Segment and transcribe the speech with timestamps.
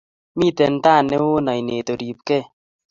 [0.37, 2.43] Mitenteta t newon ainet oripkee.